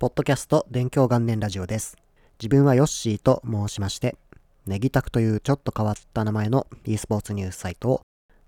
[0.00, 1.98] ポッドキャスト勉強元年ラジオです。
[2.38, 4.16] 自分はヨッシーと申しまして、
[4.64, 8.00] ネギタクというちょっと変わった名前の e スポーツニュースサイトを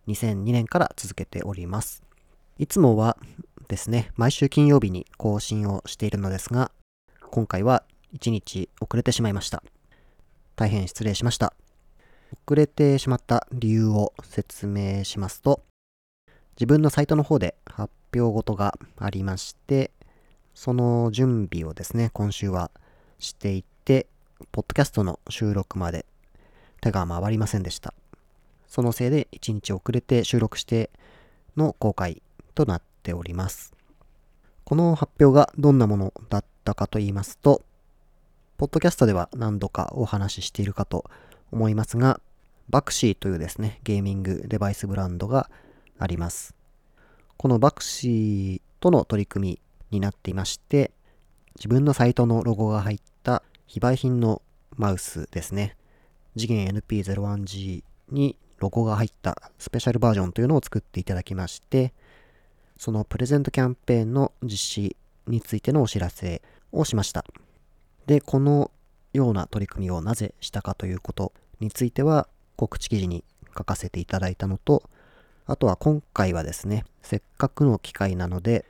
[0.08, 2.02] 2002年から続けております。
[2.56, 3.18] いつもは
[3.68, 6.70] ですね、毎週金曜日に更新をしているのですが、
[7.30, 7.84] 今回は
[8.14, 9.62] 1日遅れてしまいました。
[10.56, 11.52] 大変失礼しました。
[12.46, 15.62] 遅れてしまった理由を説明しますと、
[16.56, 19.90] 自分のサイトの方で発表事がありまして、
[20.54, 22.70] その準備をですね、今週は
[23.18, 24.06] していて、
[24.50, 26.04] ポッドキャストの収録まで
[26.80, 27.94] 手が回りませんでした。
[28.66, 30.90] そのせいで1日遅れて収録して
[31.56, 32.22] の公開
[32.54, 33.72] となっております。
[34.64, 37.62] この発表がどんなものだったかと言いますと、
[38.56, 41.04] ポッドキャストでは何度かお話ししているかと
[41.50, 42.20] 思いますが、
[42.68, 45.50] バクシーというですね、ゲーミングデバイスブランドが
[45.98, 46.54] あります。
[47.36, 49.61] このバクシーとの取り組み
[49.92, 50.90] になっていまして、
[51.56, 54.42] 自分のサイトのロゴが入った非売品の
[54.76, 55.76] マウスですね。
[56.36, 61.92] 次元 NP01G にロゴが入ったスペシャルバージョンというのを作っていただきまして、
[62.78, 67.24] そのプレゼントキャンペーンの実施についてのお知らせをしました。
[68.06, 68.70] で、この
[69.12, 73.24] ような取り組みをなぜしたかということについては告知記事に
[73.56, 74.88] 書かせていただいたのと、
[75.46, 78.64] あとは今回はですね、せっかくの機会なので、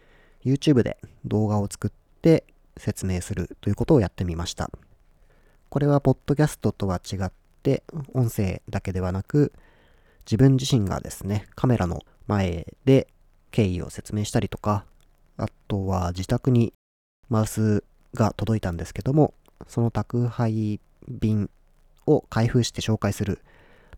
[0.44, 1.90] YouTube で動画を作っ
[2.20, 2.44] て
[2.76, 4.70] 説明するということをやってみました。
[5.68, 7.30] これはポッドキャストとは違っ
[7.62, 9.52] て、音声だけではなく、
[10.26, 13.08] 自分自身がですね、カメラの前で
[13.50, 14.84] 経緯を説明したりとか、
[15.36, 16.74] あとは自宅に
[17.28, 17.84] マウス
[18.14, 19.34] が届いたんですけども、
[19.66, 21.48] その宅配便
[22.06, 23.40] を開封して紹介する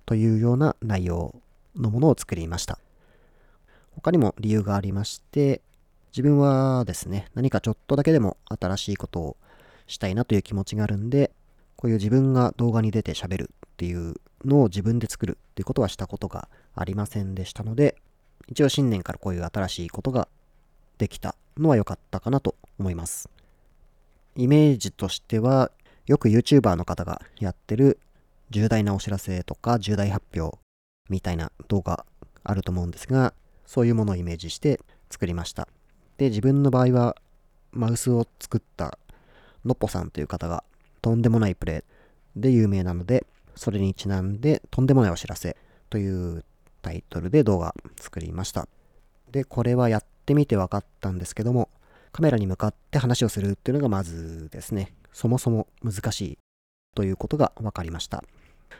[0.07, 1.35] というような内容
[1.75, 2.79] のものを作りました。
[3.97, 5.61] 他にも理由がありまして、
[6.15, 9.37] 自分はですね、何かちょっとだけでも新しいことを
[9.89, 11.33] したいなという気持ちがあるんで、
[11.75, 17.97] こういう自分が動画に出て喋るっていうのを自分で作るっていうことはしたことがありませんでしたので、
[18.47, 20.29] 一応新年からこういう新しいことが
[20.99, 23.29] できたのは良かったかなと思います。
[24.37, 25.73] イメージとしては、
[26.07, 27.99] よく YouTuber の方がやってる
[28.51, 30.59] 重大なお知らせとか重大発表
[31.11, 32.07] みたいな動画
[32.45, 33.35] あると思うんですが、
[33.67, 34.79] そういうものをイメージして
[35.11, 35.67] 作りました。
[36.19, 37.17] で、自分の場合は、
[37.73, 38.99] マウスを作った
[39.65, 40.65] のっぽさんという方が、
[41.03, 41.85] とんでもないプレ
[42.37, 43.27] イで有名なので、
[43.57, 45.57] それにちなんで、とんでもないお知らせ
[45.91, 46.45] という
[46.83, 48.69] タイトルで動画作りました。
[49.31, 51.69] で、これはやってみて分かったんですけども、
[52.13, 56.39] カメラに向かって話をするっていうのがまずですね、そもそも難しい
[56.95, 58.23] ということが分かりました。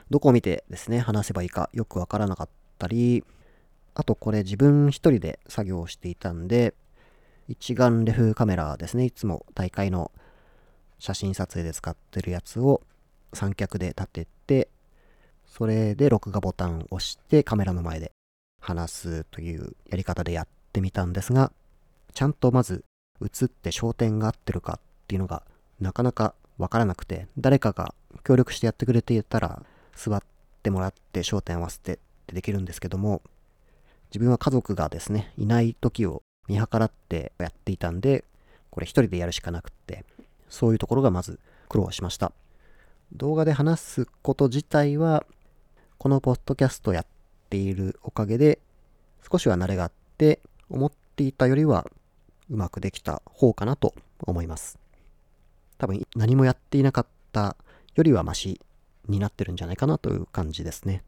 [0.09, 3.23] どこを見てですね、話せばいいかよく分からなかったり、
[3.93, 6.73] あとこれ自分一人で作業していたんで、
[7.47, 9.05] 一眼レフカメラですね。
[9.05, 10.11] いつも大会の
[10.97, 12.81] 写真撮影で使ってるやつを
[13.33, 14.69] 三脚で立てて、
[15.45, 18.11] それで録画ボタンを押してカメラの前で
[18.59, 21.51] 話すというやり方でやってみたんですが、
[22.13, 22.83] ちゃんとまず
[23.21, 25.43] 映って焦点が合ってるかっていうのが
[25.79, 29.61] なかなかわからなくて、誰かが協力してやってくれていたら
[29.95, 30.21] 座っ
[30.63, 33.21] てもらって焦点合わせてってできるんですけども、
[34.09, 38.23] 自分は家族がですね、いない時を見計らってやっていたんで、
[38.69, 40.05] これ一人でやるしかなくって、
[40.49, 41.39] そういうところがまず
[41.69, 42.31] 苦労しました。
[43.13, 45.25] 動画で話すこと自体は、
[45.97, 47.05] このポッドキャストやっ
[47.49, 48.59] ているおかげで、
[49.31, 50.39] 少しは慣れがあって、
[50.69, 51.85] 思っていたよりは
[52.49, 54.77] うまくできた方かなと思います。
[55.77, 57.55] 多分何もやっていなかった
[57.95, 58.59] よりはマシ
[59.07, 61.03] になってるんじゃないかなという感じですね。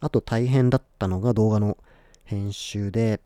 [0.00, 1.76] あと大変だったのが動画の
[2.24, 3.20] 編集で、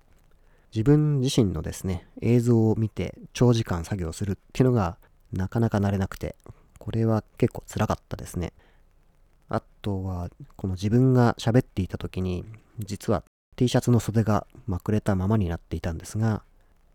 [0.75, 4.97] 自分自身のですね、映像を見て長時間作業するっていうのが
[5.33, 6.34] なかなか慣れなくて、
[6.78, 8.55] これは結構辛かったですね。
[9.50, 12.44] あとは、この自分が喋っていた時に、
[12.78, 13.22] 実は
[13.56, 16.43] T シャツの袖がまくれたままになっていたんですが、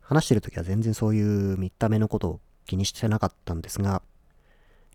[0.01, 4.01] 話してる時は全然そういう見た目のことを気にしてなかったんですが、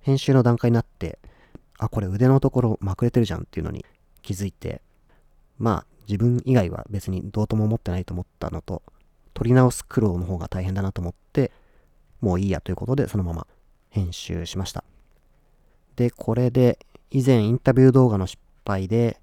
[0.00, 1.20] 編集の段階になって、
[1.78, 3.86] あ、これ腕のところまくれてるじゃんっていうのに
[4.22, 4.82] 気づいて、
[5.58, 8.82] まあ自分以外は別にどうとも思ってないと思ったのと、
[9.34, 11.52] 撮り直す苦労の方が大変だなと思って、
[12.20, 13.46] もういいやということでそのまま
[13.90, 14.84] 編集しました。
[15.96, 16.78] で、これで
[17.10, 19.20] 以前インタビュー動画の失敗で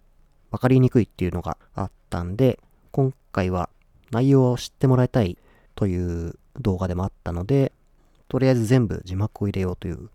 [0.52, 2.60] 分かりにくいっていうのがあったんで、
[2.92, 3.70] 今回は
[4.12, 5.38] 内容を知ってもらいたい
[5.76, 7.72] という動画でもあったので、
[8.28, 10.10] とりあえず全部字幕を入れようという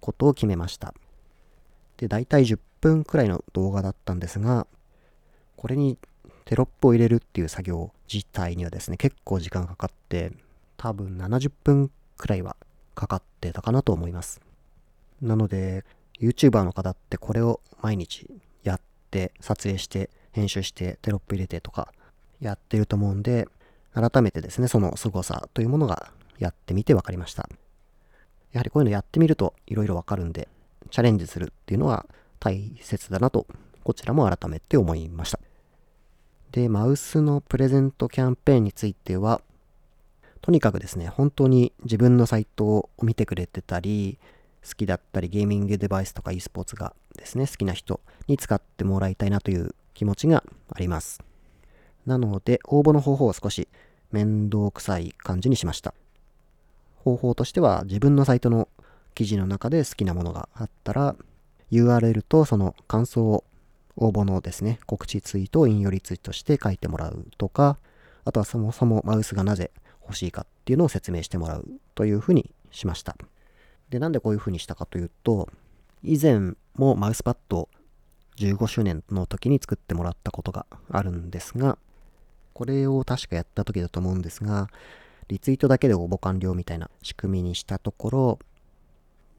[0.00, 0.94] ことを決めました。
[1.96, 4.66] で、大体10分くらいの動画だったんですが、
[5.56, 5.98] これに
[6.44, 10.32] テロップを入れるっていう作業自体にはですね、結構時間かかって、
[10.76, 12.56] 多分70分くらいは
[12.94, 14.40] かかってたかなと思います。
[15.20, 15.84] なので、
[16.20, 18.30] YouTuber の方ってこれを毎日
[18.62, 18.80] やっ
[19.10, 21.92] て撮影して編集してテロップ入れてとか
[22.40, 23.48] やってると思うんで、
[23.92, 27.48] 改めてですね、その凄さというものがやってみて分かりました。
[28.52, 30.48] やはりこういうのやってみると色々わかるんで、
[30.90, 32.06] チャレンジするっていうのは
[32.38, 33.46] 大切だなと、
[33.82, 35.40] こちらも改めて思いました。
[36.56, 39.42] で、マウスのプレゼントキャンペーンについては、
[40.40, 44.18] とにかくですね、本当に自分のサイトを見てくれてたり、
[44.66, 51.22] 好きだったり、ゲーミングデバイスとか e スポーツがですね、好きな人に使ってもらいたいなという気持ちがあります。
[52.06, 53.68] なので、応募の方法を少し
[54.10, 55.92] 面倒くさい感じにしました。
[57.04, 58.68] 方法としては、自分のサイトの
[59.14, 61.16] 記事の中で好きなものがあったら、
[61.70, 63.44] URL とその感想を
[63.96, 67.78] 応募のですね、告知ツイートを引用リツイートして書いてもらうとか、
[68.24, 69.70] あとはそもそもマウスがなぜ
[70.02, 73.16] 欲しいかっていうのを説明してもらうというふうにしました。
[73.88, 75.48] で、なんでこういうふうにしたかというと、
[76.02, 77.68] 以前もマウスパッド
[78.36, 81.78] 15周年の時に作ってもらったことがあるんですが、
[82.52, 84.68] これを確かやった時だと思うんですが、
[85.28, 88.38] リツイートだけで応募完了みたいな仕組みにしたところ、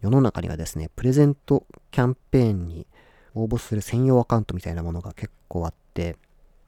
[0.01, 2.87] 世の中にはですね、プレゼントキャンペーンに
[3.33, 6.17] 応募する専用アカウントみたいなものが結構あって、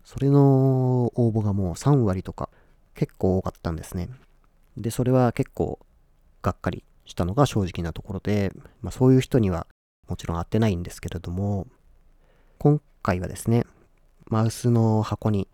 [0.03, 2.49] それの応募がもう3割とか
[2.95, 4.09] 結構多かったんですね。
[4.77, 5.79] で、それは結構
[6.41, 8.51] がっかりしたのが正直なところで、
[8.81, 9.67] まあそういう人には
[10.07, 11.67] もちろん合ってないんですけれども、
[12.57, 13.65] 今回はですね、
[14.25, 15.47] マウスの箱に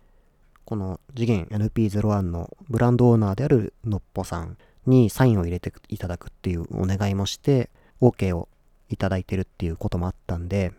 [0.64, 7.70] この次元 NP01 のブランドオーナーであるのっぽさんにサインを入れていただくっていうお願いもして、
[8.00, 8.48] OK を
[8.88, 10.72] いただいてるっていうこともあったんで、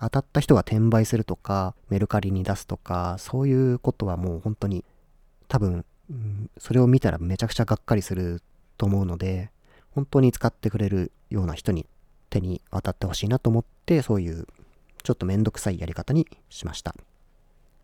[0.00, 4.84] 当たった人が転売するとか、メルカリに出すとか、そういうことはもう本当に
[5.48, 5.84] 多分、
[6.58, 8.42] それを見たらめちゃくちゃがっかりする
[8.76, 9.50] と思うので、
[9.90, 11.86] 本当に使ってくれるような人に
[12.30, 14.46] 手に渡ってほしいなと思って、そういう
[15.02, 16.94] ちょっとめんどくさいやり方にしました。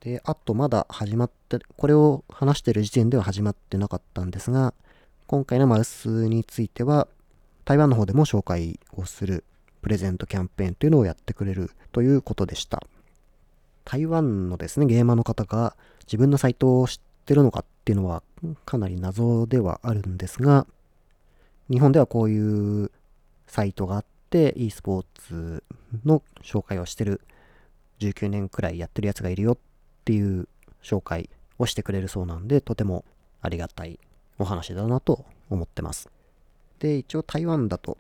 [0.00, 4.75] で、あとまだ始まって、これを話してる時点では始まってなかったんですが、
[5.26, 7.08] 今回のマウスについては、
[7.64, 9.44] 台湾の方でも紹介をする
[9.84, 12.82] プレゼントキャンペーンというのをやってくれるということでした。
[13.84, 15.76] 台湾のですね、ゲーマーの方が
[16.06, 18.22] 自分のサイトを知ってるのかっていうのは
[18.64, 20.66] かなり謎ではあるんですが、
[21.70, 22.90] 日本ではこういう
[23.46, 25.62] サイトがあって、e スポーツ
[26.06, 27.20] の紹介をしてる
[27.98, 29.58] 19年くらいやってるやつがいるよっ
[30.06, 30.48] ていう
[30.82, 31.28] 紹介
[31.58, 33.04] をしてくれるそうなんで、とても
[33.42, 34.00] ありがたい
[34.38, 36.08] お話だなと思ってます。
[36.78, 37.98] で、一応台湾だと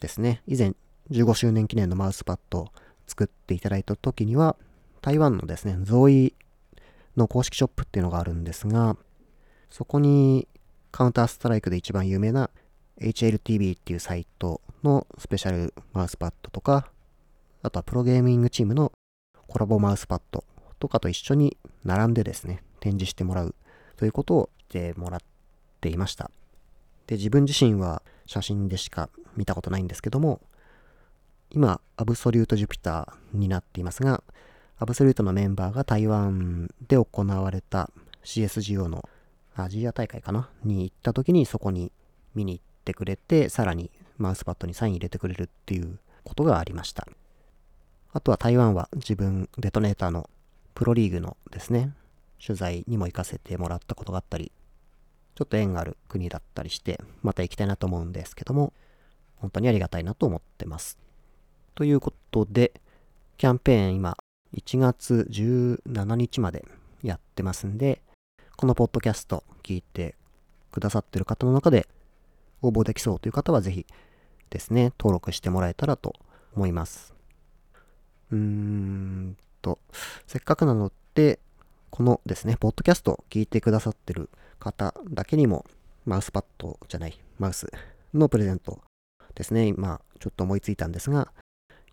[0.00, 0.74] ですね、以前
[1.10, 2.68] 15周年記念のマウスパッドを
[3.06, 4.56] 作っていただいた時には、
[5.02, 6.34] 台湾のですね、ゾーイ
[7.16, 8.96] の公式ショップっていうのがあるんですが、
[9.70, 10.48] そこに
[10.90, 12.50] カウンターストライクで一番有名な
[13.00, 16.88] HLTV っていうサイトのスペシャルマウスパッドとか、
[17.62, 18.92] あとはプロゲーミングチームの
[19.46, 20.44] コラボマウスパッド
[20.78, 23.54] とかと一緒に並んでですね、展示してもらう
[23.96, 25.20] ということをしてもらっ
[25.80, 26.30] ていました。
[27.06, 30.40] で、自分自身は写真でしか見たことないんですけども、
[31.56, 34.24] 今、アブソリュート・ジュピターになっていますが、
[34.76, 37.90] アブソリュートのメンバーが台湾で行われた
[38.24, 39.08] CSGO の
[39.54, 40.48] アジア大会かな？
[40.64, 41.92] に行った時にそこに
[42.34, 47.06] 見に行ってくれて、さらにマウスパッドにサイン入れてくれるっていうことがありました。
[48.12, 50.28] あとは台湾は自分、デトネーターの
[50.74, 51.92] プロリーグのですね、
[52.44, 54.50] 取材にも行かせてもらったことがあったり、
[55.36, 58.72] ちょっと縁がある国だったりして、また行きたいなと思うんですけども、
[59.36, 60.98] 本当にありがたいなと思ってます。
[61.74, 62.72] ということで、
[63.36, 64.16] キャンペーン今、
[64.56, 66.64] 1月17日まで
[67.02, 68.00] やってますんで、
[68.56, 70.14] このポッドキャスト聞いて
[70.70, 71.88] くださってる方の中で
[72.62, 73.86] 応募できそうという方はぜひ
[74.50, 76.14] ですね、登録してもらえたらと
[76.54, 77.12] 思います。
[78.30, 79.80] うーんと、
[80.28, 81.40] せっかくなので、
[81.90, 85.66] このですね、ポッドキャストを聞いてくださってる方だけにも、
[86.06, 87.66] マウスパッドじゃない、マウス
[88.12, 88.80] のプレゼント
[89.34, 91.32] ですね、今ちょっと思いついたんですが、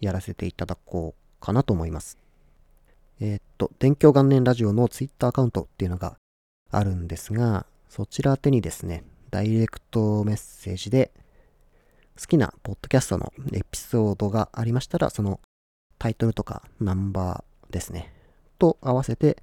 [0.01, 2.17] やらせていただこうかなと思います。
[3.19, 6.17] えー、っと、電教元年ラジオのツイッターアカウントっていうのが
[6.71, 11.11] あるんですが、そちら宛にですね、ダイレクトメッセージで、
[12.19, 15.39] 好きなポッドキャストのエピソードがありましたら、その
[15.99, 18.13] タイトルとかナンバーですね。
[18.57, 19.37] と合わせて、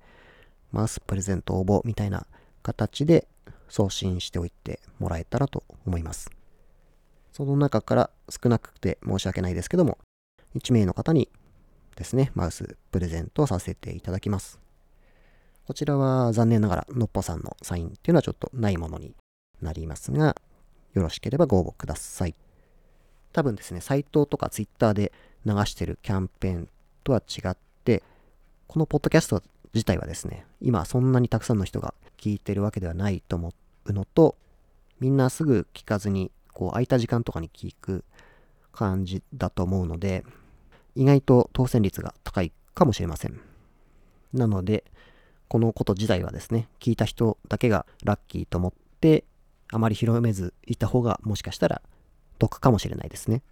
[0.73, 2.27] マウスプレゼント応募みたいな
[2.63, 3.29] 形で
[3.69, 6.31] 送信しておいてもらえたらと思います。
[7.33, 9.99] その中から少なくて申し訳ないですけども、
[10.59, 11.29] 1名の方に
[11.97, 14.61] ですね、マウスプレゼントさせていただきます。
[15.67, 19.15] こちらは残念ながらのっぽさんのサインっていうのはちょっとないものに
[19.61, 20.37] なりますが、
[20.95, 22.35] よろしければご応募ください。
[23.33, 25.13] 多分ですね、サイトとかツイッターで
[25.45, 26.69] 流してるキャンペーン
[27.05, 28.03] とは違って、
[28.67, 29.43] このポッドキャスト
[29.75, 33.53] 自体はですね、今そんなにたくさんの人が聞いてるわけではないと思
[33.85, 34.37] うのと、
[35.01, 38.05] みんなすぐ聞かずに、こう空いた時間とかに聞く
[38.73, 40.25] 感じだと思うので、
[40.99, 43.41] 意外と当選率が高いかもしれません。
[44.33, 44.83] なので、
[45.47, 49.25] このこと自体はですね、聞いた人だけがラッキーと思って、
[49.71, 51.83] あまり広めずいた方がもしかしたら
[52.41, 53.43] 得かもしれないですね。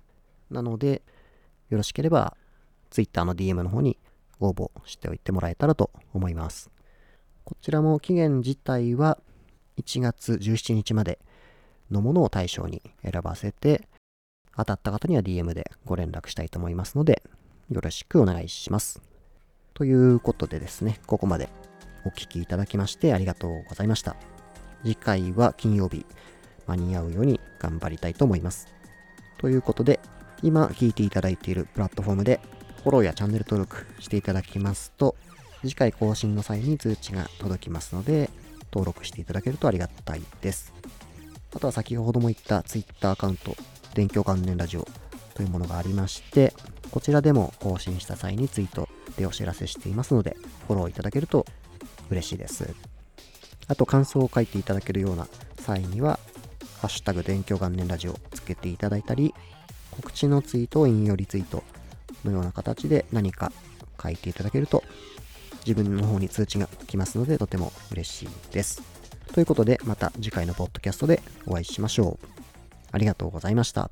[0.51, 1.03] なので、
[1.71, 2.37] よろしければ
[2.91, 3.97] Twitter の DM の方に
[4.41, 6.69] 応募しておいてもらえたらと思います。
[7.45, 9.19] こちらも期限自体は
[9.79, 11.21] 1月17日まで
[11.93, 13.87] のものを対象に選ばせて、
[14.57, 17.23] 当たった方には DM でご連絡したいと思いますので、
[17.71, 19.03] よろしくお願いします。
[19.75, 21.49] ということでですね、ここまで
[22.05, 24.15] お聴きいただきましてありがとうございました。
[24.83, 26.07] 次回は金曜日、
[26.69, 28.69] 間に合うように頑張りたいと思います。
[29.39, 29.99] ということで、
[30.45, 32.41] 今聞いていただいているプラットフォームで
[32.85, 35.17] フォローやチャンネル登録していただきますと、
[35.63, 38.31] 次回更新の際に通知が届きますので、
[38.73, 40.73] 登録していただけるとありがたいです。
[41.53, 43.57] あとは先ほども言った Twitter アカウント、
[43.97, 44.87] 勉強関連ラジオ
[45.37, 46.53] というものがありまして、
[46.91, 48.89] こちらでも更新した際にツイート
[49.19, 51.47] でお知らせしていますので、フォローいただけると
[52.11, 52.75] 嬉しいです。
[53.69, 55.29] あと感想を書いていただけるような
[55.59, 56.19] 際には、
[56.81, 59.35] ハッシュタグ勉強元年ラジオをつけていただいたり、
[59.91, 61.63] 告知のツイートを引用リツイート
[62.25, 63.53] のような形で何か
[64.03, 64.83] 書いていただけると
[65.67, 68.83] 自分の方に通知が来ますのでとても嬉しいです。
[69.33, 72.27] ということでまた次回のポッドキャストでお会いしましょう。
[72.93, 73.85] ありがとうございました。